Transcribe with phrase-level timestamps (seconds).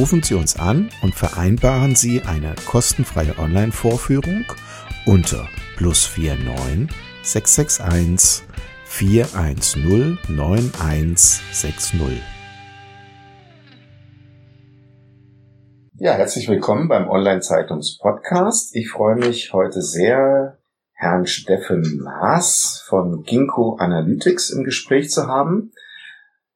[0.00, 4.46] Rufen Sie uns an und vereinbaren Sie eine kostenfreie Online-Vorführung
[5.04, 5.46] unter
[5.76, 6.88] plus 49
[7.22, 8.48] 661
[8.86, 12.22] 410 9160.
[15.98, 18.74] Ja, herzlich willkommen beim Online-Zeitungs-Podcast.
[18.74, 20.56] Ich freue mich heute sehr,
[20.94, 25.72] Herrn Steffen Maas von Ginkgo Analytics im Gespräch zu haben.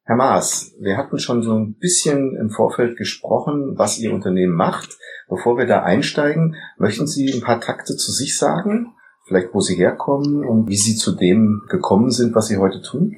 [0.07, 4.99] Herr Maas, wir hatten schon so ein bisschen im Vorfeld gesprochen, was Ihr Unternehmen macht.
[5.31, 8.93] Bevor wir da einsteigen, möchten Sie ein paar Takte zu sich sagen?
[9.27, 13.17] Vielleicht, wo Sie herkommen und wie Sie zu dem gekommen sind, was Sie heute tun?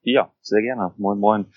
[0.00, 0.94] Ja, sehr gerne.
[0.96, 1.52] Moin, moin.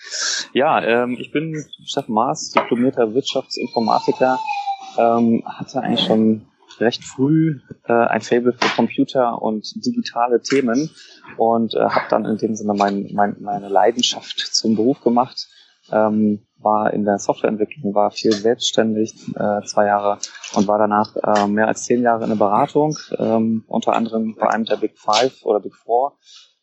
[0.52, 4.38] Ja, ähm, ich bin Steffen Maas, diplomierter Wirtschaftsinformatiker,
[4.98, 6.46] ähm, hatte eigentlich schon
[6.80, 10.90] recht früh äh, ein Fable für Computer und digitale Themen
[11.38, 15.48] und äh, habe dann in dem Sinne mein, mein, meine Leidenschaft zum Beruf gemacht.
[15.92, 20.18] Ähm, war in der Softwareentwicklung, war viel selbstständig, äh, zwei Jahre
[20.56, 24.50] und war danach äh, mehr als zehn Jahre in der Beratung, ähm, unter anderem bei
[24.50, 26.18] einem der Big Five oder Big Four.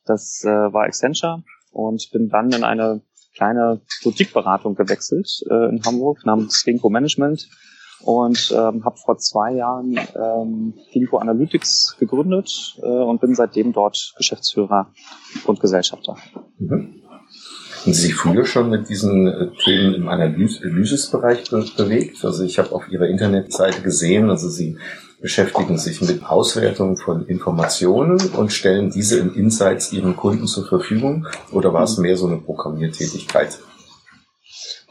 [0.04, 3.02] Das äh, war Accenture und bin dann in eine
[3.36, 7.48] kleine Boutique-Beratung gewechselt äh, in Hamburg namens Ginkgo Management
[8.04, 14.14] und ähm, habe vor zwei Jahren ähm, Ginkgo Analytics gegründet äh, und bin seitdem dort
[14.16, 14.88] Geschäftsführer
[15.46, 16.16] und Gesellschafter.
[16.58, 17.02] Mhm.
[17.82, 22.24] Haben Sie sich früher schon mit diesen äh, Themen im Analysis-Bereich be bewegt?
[22.24, 24.78] Also ich habe auf Ihrer Internetseite gesehen, also Sie
[25.20, 31.26] beschäftigen sich mit Auswertung von Informationen und stellen diese in Insights Ihren Kunden zur Verfügung?
[31.50, 33.58] Oder war es mehr so eine Programmiertätigkeit?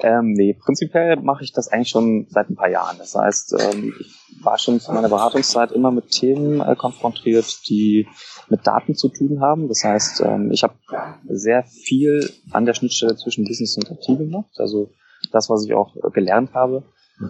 [0.01, 2.97] Ähm, nee, prinzipiell mache ich das eigentlich schon seit ein paar Jahren.
[2.97, 8.07] Das heißt, ähm, ich war schon zu meiner Beratungszeit immer mit Themen äh, konfrontiert, die
[8.50, 9.67] mit Daten zu tun haben.
[9.67, 10.75] Das heißt, ähm, ich habe
[11.28, 14.51] sehr viel an der Schnittstelle zwischen Business und IT gemacht.
[14.57, 14.91] Also
[15.31, 16.83] das, was ich auch gelernt habe.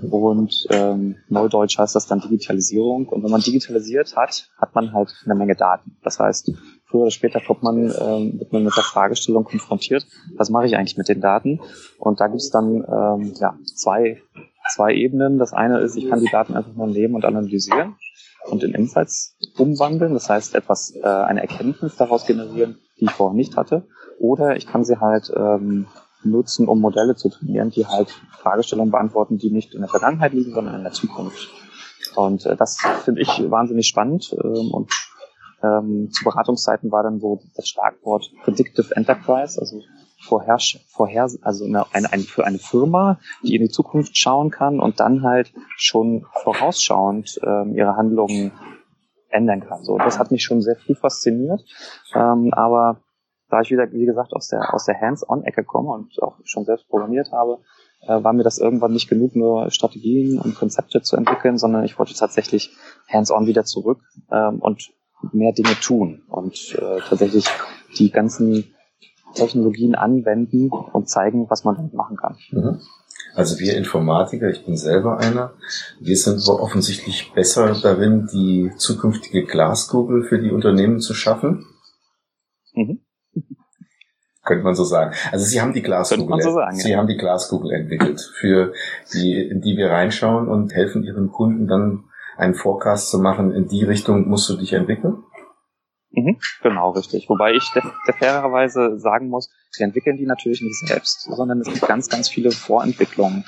[0.09, 3.07] Und ähm, Neudeutsch heißt das dann Digitalisierung.
[3.09, 5.97] Und wenn man digitalisiert hat, hat man halt eine Menge Daten.
[6.03, 6.51] Das heißt,
[6.91, 10.75] früher oder später kommt man, ähm, wird man mit der Fragestellung konfrontiert, was mache ich
[10.75, 11.59] eigentlich mit den Daten?
[11.97, 14.21] Und da gibt es dann ähm, ja, zwei,
[14.75, 15.39] zwei Ebenen.
[15.39, 17.95] Das eine ist, ich kann die Daten einfach nur nehmen und analysieren
[18.49, 20.13] und in Insights umwandeln.
[20.13, 23.87] Das heißt, etwas, äh, eine Erkenntnis daraus generieren, die ich vorher nicht hatte.
[24.19, 25.87] Oder ich kann sie halt ähm,
[26.23, 30.53] nutzen, um Modelle zu trainieren, die halt Fragestellungen beantworten, die nicht in der Vergangenheit liegen,
[30.53, 31.49] sondern in der Zukunft.
[32.15, 34.91] Und äh, das finde ich wahnsinnig spannend ähm, und
[35.63, 39.81] ähm, zu Beratungszeiten war dann so das Schlagwort Predictive Enterprise, also
[40.19, 40.57] vorher,
[40.87, 45.23] vorher also eine, eine, für eine Firma, die in die Zukunft schauen kann und dann
[45.23, 48.51] halt schon vorausschauend ähm, ihre Handlungen
[49.29, 49.83] ändern kann.
[49.83, 51.61] So, das hat mich schon sehr früh fasziniert,
[52.13, 53.01] ähm, aber
[53.49, 56.87] da ich wieder, wie gesagt, aus der, aus der Hands-on-Ecke komme und auch schon selbst
[56.87, 57.59] programmiert habe,
[58.07, 61.99] äh, war mir das irgendwann nicht genug, nur Strategien und Konzepte zu entwickeln, sondern ich
[61.99, 62.75] wollte tatsächlich
[63.11, 64.01] hands-on wieder zurück
[64.31, 64.91] ähm, und
[65.31, 67.45] mehr Dinge tun und äh, tatsächlich
[67.97, 68.73] die ganzen
[69.33, 72.37] Technologien anwenden und zeigen, was man damit machen kann.
[72.51, 72.79] Mhm.
[73.33, 75.53] Also wir Informatiker, ich bin selber einer,
[75.99, 81.65] wir sind offensichtlich besser darin, die zukünftige Glaskugel für die Unternehmen zu schaffen.
[82.73, 82.99] Mhm.
[84.43, 85.15] Könnte man so sagen.
[85.31, 86.97] Also Sie haben die Glaskugel, so sagen, Sie ja.
[86.97, 88.73] haben die Glaskugel entwickelt, für
[89.13, 92.05] die, in die wir reinschauen und helfen Ihren Kunden dann
[92.41, 95.23] einen Forecast zu machen, in die Richtung musst du dich entwickeln?
[96.09, 97.29] Mhm, genau, richtig.
[97.29, 101.67] Wobei ich der, der fairerweise sagen muss, wir entwickeln die natürlich nicht selbst, sondern es
[101.67, 103.45] gibt ganz, ganz viele Vorentwicklungen,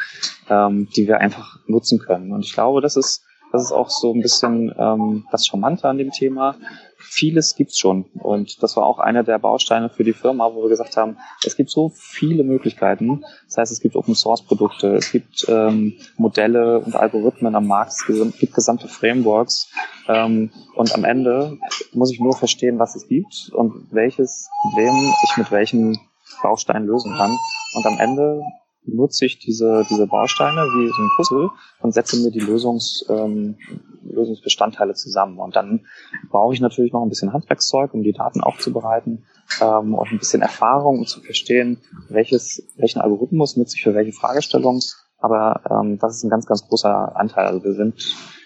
[0.49, 2.31] ähm, die wir einfach nutzen können.
[2.31, 5.97] Und ich glaube, das ist, das ist auch so ein bisschen ähm, das Charmante an
[5.97, 6.55] dem Thema
[7.03, 8.05] vieles gibt's schon.
[8.15, 11.55] Und das war auch einer der Bausteine für die Firma, wo wir gesagt haben, es
[11.55, 13.23] gibt so viele Möglichkeiten.
[13.47, 17.93] Das heißt, es gibt Open Source Produkte, es gibt ähm, Modelle und Algorithmen am Markt,
[17.93, 18.05] es
[18.39, 19.71] gibt gesamte Frameworks.
[20.07, 21.57] Ähm, und am Ende
[21.93, 25.99] muss ich nur verstehen, was es gibt und welches Problem ich mit welchen
[26.41, 27.37] Bausteinen lösen kann.
[27.75, 28.41] Und am Ende
[28.85, 31.49] nutze ich diese, diese Bausteine wie so ein Puzzle
[31.81, 33.57] und setze mir die Lösungs, ähm,
[34.03, 35.39] Lösungsbestandteile zusammen.
[35.39, 35.85] Und dann
[36.29, 39.25] brauche ich natürlich noch ein bisschen Handwerkszeug, um die Daten aufzubereiten
[39.61, 44.11] ähm, und ein bisschen Erfahrung, um zu verstehen, welches, welchen Algorithmus nutze ich für welche
[44.11, 44.81] Fragestellung.
[45.17, 47.47] Aber ähm, das ist ein ganz, ganz großer Anteil.
[47.47, 47.95] Also wir sind,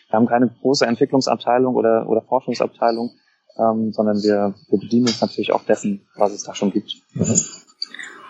[0.09, 3.11] wir haben keine große Entwicklungsabteilung oder, oder Forschungsabteilung,
[3.57, 6.95] ähm, sondern wir, wir bedienen uns natürlich auch dessen, was es da schon gibt.
[7.13, 7.35] Mhm.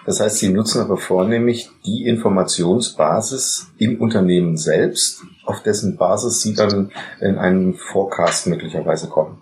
[0.08, 6.54] Das heißt, Sie nutzen aber vornehmlich die Informationsbasis im Unternehmen selbst, auf dessen Basis Sie
[6.54, 9.42] dann in einen Forecast möglicherweise kommen.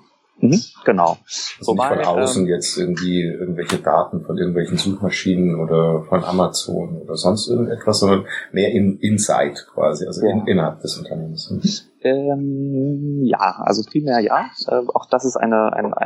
[0.49, 1.17] Mhm, genau.
[1.59, 6.23] Also Wobei, nicht von außen ähm, jetzt irgendwie irgendwelche Daten von irgendwelchen Suchmaschinen oder von
[6.23, 10.31] Amazon oder sonst irgendetwas, sondern mehr in Inside quasi, also ja.
[10.31, 11.49] in, innerhalb des Unternehmens.
[11.49, 11.61] Mhm.
[12.05, 14.49] Ähm, ja, also primär ja.
[14.67, 15.97] Äh, auch das ist eine, eine,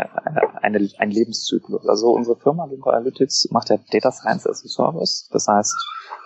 [0.62, 1.86] eine, ein Lebenszyklus.
[1.90, 5.28] Also unsere Firma Linko Analytics macht ja Data Science as a Service.
[5.34, 5.76] Das heißt,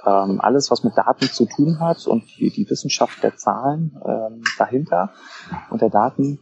[0.06, 4.44] ähm, alles, was mit Daten zu tun hat und die, die Wissenschaft der Zahlen ähm,
[4.58, 5.12] dahinter
[5.72, 6.40] und der Daten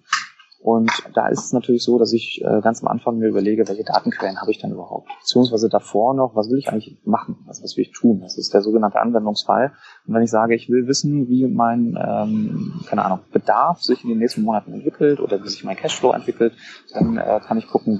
[0.61, 3.83] und da ist es natürlich so, dass ich äh, ganz am Anfang mir überlege, welche
[3.83, 5.09] Datenquellen habe ich denn überhaupt?
[5.21, 7.37] Beziehungsweise davor noch, was will ich eigentlich machen?
[7.47, 8.19] Was, was will ich tun?
[8.21, 9.73] Das ist der sogenannte Anwendungsfall.
[10.05, 14.09] Und wenn ich sage, ich will wissen, wie mein, ähm, keine Ahnung, Bedarf sich in
[14.09, 16.53] den nächsten Monaten entwickelt oder wie sich mein Cashflow entwickelt,
[16.93, 17.99] dann äh, kann ich gucken,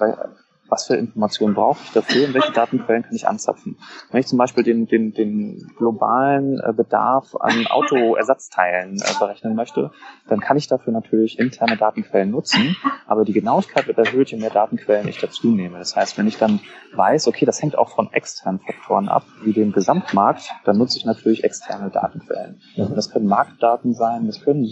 [0.72, 3.78] was für Informationen brauche ich dafür und welche Datenquellen kann ich anzapfen.
[4.10, 9.92] Wenn ich zum Beispiel den, den, den globalen äh, Bedarf an Autoersatzteilen äh, berechnen möchte,
[10.30, 14.50] dann kann ich dafür natürlich interne Datenquellen nutzen, aber die Genauigkeit wird erhöht, je mehr
[14.50, 15.78] Datenquellen ich dazu nehme.
[15.78, 16.62] Das heißt, wenn ich dann
[16.96, 21.06] weiß, okay, das hängt auch von externen Faktoren ab, wie dem Gesamtmarkt, dann nutze ich
[21.06, 22.62] natürlich externe Datenquellen.
[22.78, 22.96] Mhm.
[22.96, 24.66] Das können Marktdaten sein, das können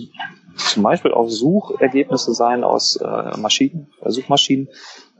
[0.55, 4.69] zum Beispiel auch Suchergebnisse sein aus äh, Maschinen, äh, Suchmaschinen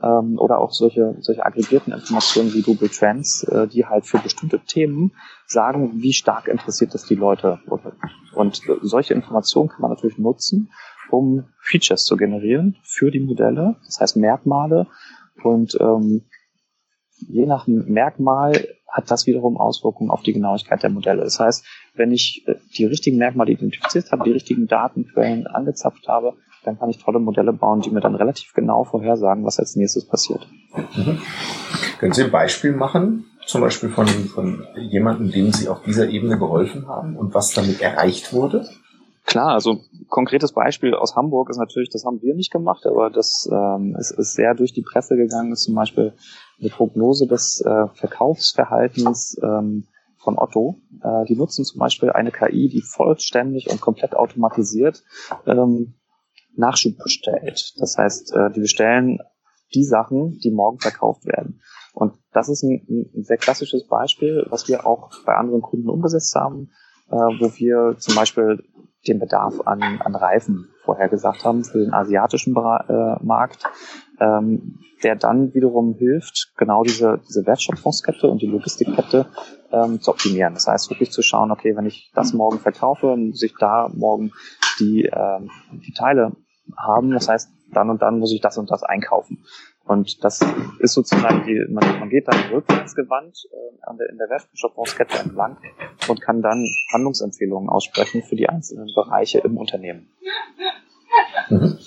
[0.02, 4.60] ähm, oder auch solche, solche aggregierten Informationen wie Google Trends, äh, die halt für bestimmte
[4.60, 5.12] Themen
[5.46, 7.60] sagen, wie stark interessiert das die Leute.
[8.34, 10.70] Und solche Informationen kann man natürlich nutzen,
[11.10, 14.86] um Features zu generieren für die Modelle, das heißt Merkmale.
[15.42, 16.26] Und ähm,
[17.16, 18.52] je nach Merkmal
[18.88, 21.22] hat das wiederum Auswirkungen auf die Genauigkeit der Modelle.
[21.22, 21.64] Das heißt,
[21.94, 26.90] wenn ich äh, die richtigen Merkmale identifiziert habe, die richtigen Datenquellen angezapft habe, dann kann
[26.90, 30.46] ich tolle Modelle bauen, die mir dann relativ genau vorhersagen, was als nächstes passiert.
[30.94, 31.20] Mhm.
[31.98, 36.38] Können Sie ein Beispiel machen, zum Beispiel von, von jemandem, dem Sie auf dieser Ebene
[36.38, 38.68] geholfen haben und was damit erreicht wurde?
[39.26, 43.48] Klar, also konkretes Beispiel aus Hamburg ist natürlich, das haben wir nicht gemacht, aber das
[43.52, 46.14] ähm, ist, ist sehr durch die Presse gegangen, ist zum Beispiel
[46.58, 49.84] eine Prognose des äh, Verkaufsverhaltens ähm,
[50.18, 50.80] von Otto.
[51.02, 55.04] Äh, die nutzen zum Beispiel eine KI, die vollständig und komplett automatisiert
[55.46, 55.94] ähm,
[56.60, 57.74] Nachschub bestellt.
[57.78, 59.18] Das heißt, äh, die bestellen
[59.74, 61.60] die Sachen, die morgen verkauft werden.
[61.92, 66.34] Und das ist ein, ein sehr klassisches Beispiel, was wir auch bei anderen Kunden umgesetzt
[66.34, 66.70] haben,
[67.08, 68.62] äh, wo wir zum Beispiel
[69.06, 73.64] den Bedarf an, an Reifen vorhergesagt haben für den asiatischen äh, Markt,
[74.20, 79.26] ähm, der dann wiederum hilft, genau diese, diese Wertschöpfungskette und die Logistikkette
[79.72, 80.54] ähm, zu optimieren.
[80.54, 84.32] Das heißt, wirklich zu schauen, okay, wenn ich das morgen verkaufe, muss ich da morgen
[84.78, 86.32] die, ähm, die Teile
[86.76, 87.10] haben.
[87.10, 89.44] Das heißt, dann und dann muss ich das und das einkaufen.
[89.84, 90.40] Und das
[90.78, 95.56] ist sozusagen die, man, man geht dann rückwärtsgewandt äh, in der Wertschöpfungskette entlang
[96.06, 100.08] und kann dann Handlungsempfehlungen aussprechen für die einzelnen Bereiche im Unternehmen.
[101.48, 101.78] Mhm.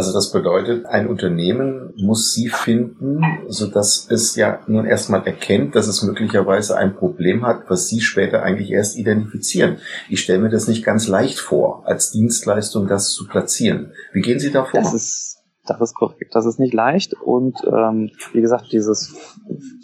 [0.00, 5.74] Also das bedeutet, ein Unternehmen muss Sie finden, so dass es ja nun erstmal erkennt,
[5.74, 9.76] dass es möglicherweise ein Problem hat, was Sie später eigentlich erst identifizieren.
[10.08, 13.92] Ich stelle mir das nicht ganz leicht vor, als Dienstleistung das zu platzieren.
[14.14, 14.80] Wie gehen Sie da vor?
[14.80, 16.34] Das ist das ist korrekt.
[16.34, 17.12] Das ist nicht leicht.
[17.12, 19.14] Und ähm, wie gesagt, dieses,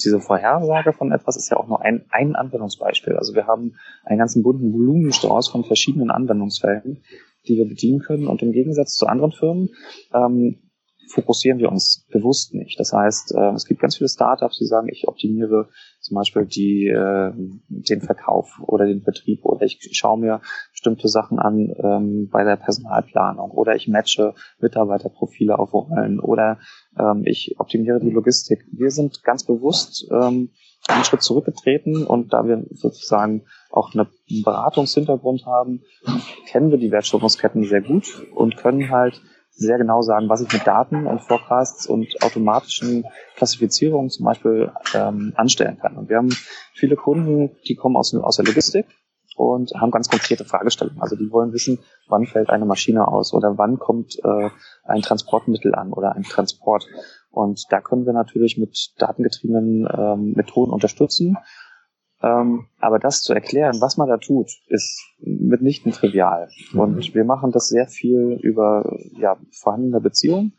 [0.03, 3.17] diese Vorhersage von etwas ist ja auch nur ein, ein Anwendungsbeispiel.
[3.17, 7.03] Also wir haben einen ganzen bunten Volumenstrauß von verschiedenen Anwendungsfällen,
[7.49, 8.27] die wir bedienen können.
[8.27, 9.71] Und im Gegensatz zu anderen Firmen
[10.15, 10.59] ähm,
[11.09, 12.79] fokussieren wir uns bewusst nicht.
[12.79, 15.69] Das heißt, äh, es gibt ganz viele Startups, die sagen, ich optimiere
[16.01, 17.33] zum Beispiel die, äh,
[17.69, 20.41] den Verkauf oder den Betrieb oder ich schaue mir
[20.73, 26.59] bestimmte Sachen an ähm, bei der Personalplanung oder ich matche Mitarbeiterprofile auf Rollen oder
[26.99, 28.67] ähm, ich optimiere die Logistik.
[28.73, 30.51] Wir sind ganz bewusst ähm,
[30.89, 34.09] einen Schritt zurückgetreten und da wir sozusagen auch einen
[34.45, 35.83] Beratungshintergrund haben,
[36.47, 40.67] kennen wir die Wertschöpfungsketten sehr gut und können halt sehr genau sagen, was ich mit
[40.67, 43.05] Daten und Forecasts und automatischen
[43.37, 45.97] Klassifizierungen zum Beispiel ähm, anstellen kann.
[45.97, 46.35] Und wir haben
[46.75, 48.87] viele Kunden, die kommen aus, aus der Logistik
[49.37, 51.01] und haben ganz konkrete Fragestellungen.
[51.01, 51.79] Also die wollen wissen,
[52.09, 54.51] wann fällt eine Maschine aus oder wann kommt äh,
[54.85, 56.87] ein Transportmittel an oder ein Transport.
[57.37, 61.37] Und da können wir natürlich mit datengetriebenen ähm, Methoden unterstützen.
[62.23, 66.49] Ähm, aber das zu erklären, was man da tut, ist mitnichten trivial.
[66.73, 66.81] Mhm.
[66.81, 70.57] Und wir machen das sehr viel über ja, vorhandene Beziehungen.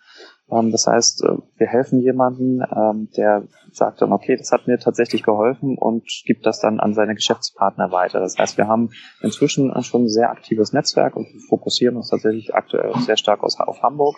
[0.49, 4.79] Ähm, das heißt, äh, wir helfen jemandem, ähm, der sagt dann, okay, das hat mir
[4.79, 8.19] tatsächlich geholfen und gibt das dann an seine Geschäftspartner weiter.
[8.19, 12.55] Das heißt, wir haben inzwischen schon ein sehr aktives Netzwerk und wir fokussieren uns tatsächlich
[12.55, 14.15] aktuell sehr stark aus, auf Hamburg,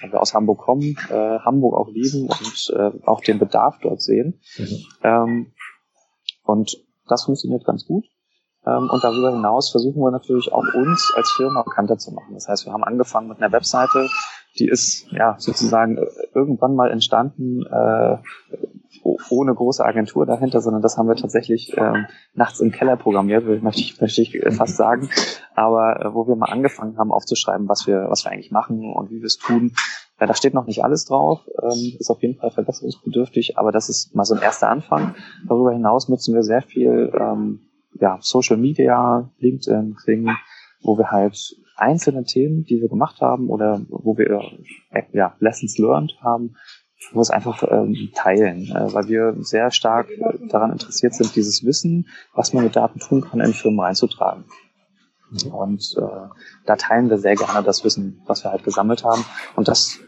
[0.00, 4.02] weil wir aus Hamburg kommen, äh, Hamburg auch lieben und äh, auch den Bedarf dort
[4.02, 4.40] sehen.
[4.58, 4.84] Mhm.
[5.04, 5.52] Ähm,
[6.44, 6.76] und
[7.08, 8.04] das funktioniert ganz gut.
[8.64, 12.34] Und darüber hinaus versuchen wir natürlich auch uns als Firma bekannter zu machen.
[12.34, 14.08] Das heißt, wir haben angefangen mit einer Webseite,
[14.58, 18.16] die ist ja sozusagen äh, irgendwann mal entstanden, äh,
[19.30, 23.80] ohne große Agentur dahinter, sondern das haben wir tatsächlich ähm, nachts im Keller programmiert, möchte
[23.80, 25.08] ich, möchte ich fast sagen.
[25.54, 29.10] Aber äh, wo wir mal angefangen haben aufzuschreiben, was wir, was wir eigentlich machen und
[29.10, 29.72] wie wir es tun.
[30.20, 33.88] Ja, da steht noch nicht alles drauf, ähm, ist auf jeden Fall verbesserungsbedürftig, aber das
[33.88, 35.14] ist mal so ein erster Anfang.
[35.46, 37.60] Darüber hinaus nutzen wir sehr viel ähm,
[38.00, 40.30] ja, Social Media, LinkedIn, Xing,
[40.82, 44.42] wo wir halt einzelne Themen, die wir gemacht haben oder wo wir
[44.90, 46.56] äh, ja, Lessons learned haben,
[47.12, 50.08] wo wir es einfach ähm, teilen, äh, weil wir sehr stark
[50.48, 54.44] daran interessiert sind, dieses Wissen, was man mit Daten tun kann, in Firmen reinzutragen.
[55.52, 56.28] Und äh,
[56.64, 59.24] da teilen wir sehr gerne das Wissen, was wir halt gesammelt haben.
[59.56, 59.98] Und das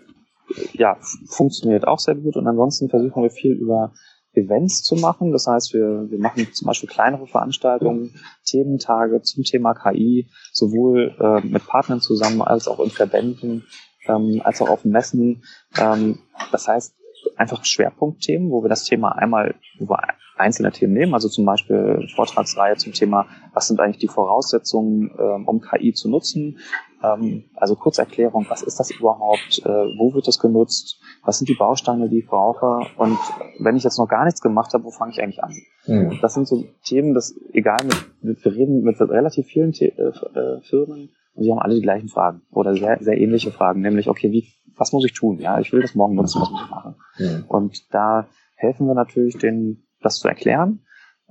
[0.72, 0.96] ja,
[1.28, 2.36] funktioniert auch sehr gut.
[2.36, 3.92] Und ansonsten versuchen wir viel über
[4.40, 5.32] Events zu machen.
[5.32, 11.46] Das heißt, wir, wir machen zum Beispiel kleinere Veranstaltungen, Thementage zum Thema KI, sowohl äh,
[11.46, 13.64] mit Partnern zusammen als auch in Verbänden,
[14.06, 15.44] ähm, als auch auf Messen.
[15.78, 16.18] Ähm,
[16.52, 16.94] das heißt,
[17.36, 19.98] einfach Schwerpunktthemen, wo wir das Thema einmal, wir
[20.36, 25.46] einzelne Themen nehmen, also zum Beispiel Vortragsreihe zum Thema, was sind eigentlich die Voraussetzungen, ähm,
[25.46, 26.58] um KI zu nutzen,
[27.02, 32.08] also Kurzerklärung, was ist das überhaupt, äh, wo wird das genutzt, was sind die Bausteine,
[32.08, 33.18] die ich brauche und
[33.58, 35.54] wenn ich jetzt noch gar nichts gemacht habe, wo fange ich eigentlich an?
[35.86, 36.18] Mhm.
[36.20, 37.78] Das sind so Themen, das egal,
[38.22, 41.82] mit, wir reden mit relativ vielen The äh, äh, Firmen und die haben alle die
[41.82, 45.38] gleichen Fragen oder sehr, sehr ähnliche Fragen, nämlich, okay, wie, was muss ich tun?
[45.38, 46.94] Ja, ich will das morgen nutzen, was muss ich machen?
[47.18, 47.44] Mhm.
[47.48, 50.80] Und da helfen wir natürlich den, das zu erklären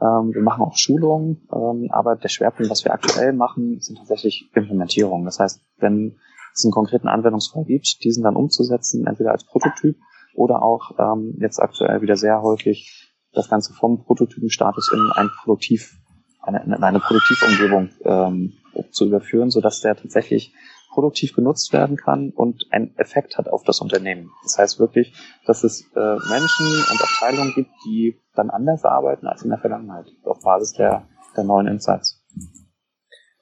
[0.01, 4.49] ähm, wir machen auch Schulungen, ähm, aber der Schwerpunkt, was wir aktuell machen, sind tatsächlich
[4.53, 5.25] Implementierungen.
[5.25, 6.17] Das heißt, wenn
[6.53, 9.97] es einen konkreten Anwendungsfall gibt, diesen dann umzusetzen, entweder als Prototyp
[10.35, 15.97] oder auch ähm, jetzt aktuell wieder sehr häufig das Ganze vom Prototypenstatus in ein Produktiv,
[16.41, 18.53] eine, in eine Produktivumgebung ähm,
[18.91, 20.53] zu überführen, sodass der tatsächlich
[20.99, 24.31] produktiv genutzt werden kann und einen Effekt hat auf das Unternehmen.
[24.43, 25.13] Das heißt wirklich,
[25.45, 30.07] dass es äh, Menschen und Abteilungen gibt, die dann anders arbeiten als in der Vergangenheit,
[30.25, 32.21] auf Basis der, der neuen Insights.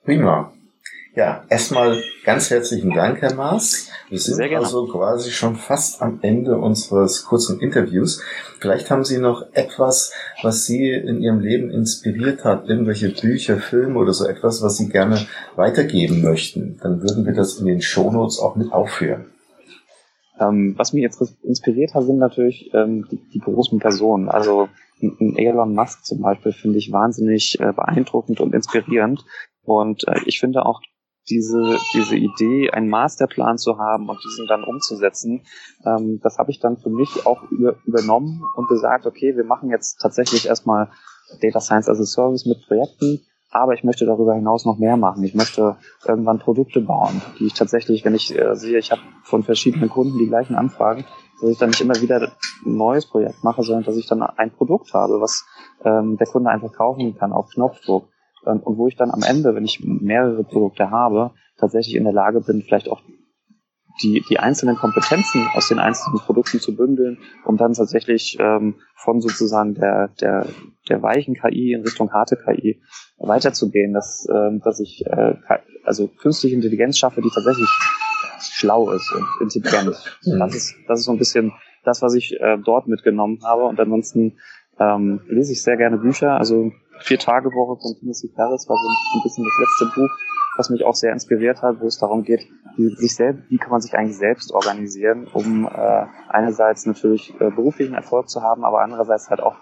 [0.03, 0.53] Prima.
[1.17, 3.89] Ja, erstmal ganz herzlichen Dank, Herr Maas.
[4.07, 8.21] Wir sind also quasi schon fast am Ende unseres kurzen Interviews.
[8.59, 13.97] Vielleicht haben Sie noch etwas, was Sie in Ihrem Leben inspiriert hat, irgendwelche Bücher, Filme
[13.97, 16.77] oder so etwas, was Sie gerne weitergeben möchten.
[16.83, 19.25] Dann würden wir das in den Shownotes auch mit aufführen.
[20.39, 24.29] Ähm, was mich jetzt inspiriert hat, sind natürlich ähm, die, die, großen Personen.
[24.29, 24.69] Also
[24.99, 29.25] Elon Musk zum Beispiel finde ich wahnsinnig äh, beeindruckend und inspirierend.
[29.63, 30.79] Und äh, ich finde auch
[31.29, 35.41] diese, diese Idee, einen Masterplan zu haben und diesen dann umzusetzen,
[35.85, 39.69] ähm, das habe ich dann für mich auch über, übernommen und gesagt, okay, wir machen
[39.69, 40.89] jetzt tatsächlich erstmal
[41.41, 45.23] Data Science as a Service mit Projekten, aber ich möchte darüber hinaus noch mehr machen.
[45.23, 49.43] Ich möchte irgendwann Produkte bauen, die ich tatsächlich, wenn ich äh, sehe, ich habe von
[49.43, 51.05] verschiedenen Kunden die gleichen Anfragen,
[51.41, 52.31] dass ich dann nicht immer wieder
[52.65, 55.45] ein neues Projekt mache, sondern dass ich dann ein Produkt habe, was
[55.83, 58.09] ähm, der Kunde einfach kaufen kann auf Knopfdruck
[58.47, 62.13] ähm, und wo ich dann am Ende, wenn ich mehrere Produkte habe, tatsächlich in der
[62.13, 63.01] Lage bin, vielleicht auch
[64.01, 69.21] die, die einzelnen Kompetenzen aus den einzelnen Produkten zu bündeln, um dann tatsächlich ähm, von
[69.21, 70.47] sozusagen der, der,
[70.87, 72.81] der weichen KI in Richtung harte KI
[73.17, 75.35] weiterzugehen, dass, ähm, dass ich äh,
[75.83, 77.69] also künstliche Intelligenz schaffe, die tatsächlich
[78.39, 79.95] schlau ist und intelligent.
[80.25, 80.39] Mhm.
[80.39, 83.63] Das ist, das ist so ein bisschen das, was ich äh, dort mitgenommen habe.
[83.65, 84.37] Und ansonsten
[84.79, 86.37] ähm, lese ich sehr gerne Bücher.
[86.37, 90.09] Also Vier Tage Woche von Timothy Ferris war so ein bisschen das letzte Buch,
[90.57, 93.71] was mich auch sehr inspiriert hat, wo es darum geht, wie, sich selbst, wie kann
[93.71, 98.81] man sich eigentlich selbst organisieren, um äh, einerseits natürlich äh, beruflichen Erfolg zu haben, aber
[98.81, 99.55] andererseits halt auch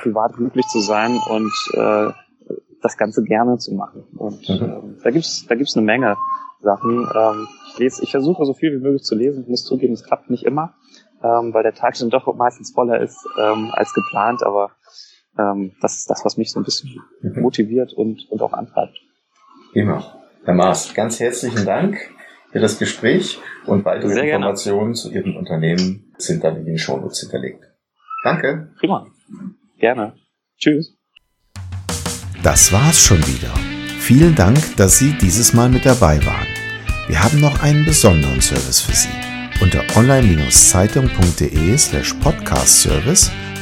[0.00, 2.12] privat glücklich zu sein und äh,
[2.82, 4.04] das Ganze gerne zu machen.
[4.16, 4.96] Und mhm.
[4.98, 6.16] äh, da gibt's da gibt's eine Menge
[6.60, 7.08] Sachen.
[7.14, 9.42] Ähm, ich lese, ich versuche so viel wie möglich zu lesen.
[9.42, 10.74] Ich muss zugeben, es klappt nicht immer,
[11.22, 14.42] ähm, weil der Tag dann doch meistens voller ist ähm, als geplant.
[14.42, 14.70] Aber
[15.38, 17.40] ähm, das ist das, was mich so ein bisschen mhm.
[17.40, 18.98] motiviert und, und auch antreibt.
[19.74, 20.22] Immer.
[20.44, 21.98] Herr Maas, ganz herzlichen Dank
[22.50, 24.36] für das Gespräch und weitere Sehr gerne.
[24.36, 27.64] Informationen zu Ihrem Unternehmen sind dann in den Shownotes hinterlegt.
[28.24, 28.72] Danke.
[28.78, 29.06] Prima.
[29.78, 30.14] Gerne.
[30.58, 30.96] Tschüss.
[32.42, 33.52] Das war's schon wieder.
[34.00, 36.46] Vielen Dank, dass Sie dieses Mal mit dabei waren.
[37.08, 39.08] Wir haben noch einen besonderen Service für Sie.
[39.60, 43.30] Unter online-zeitung.de slash podcast-service